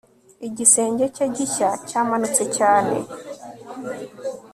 Igisenge 0.47 1.05
cye 1.15 1.25
gishya 1.35 1.69
cyamanutse 1.89 2.43
cyane 2.57 2.95